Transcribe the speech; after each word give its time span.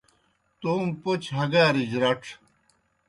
توموْ 0.59 0.89
پوْچوْ 1.01 1.31
ہگارِجیْ 1.37 1.97
رڇھ۔ 2.03 2.27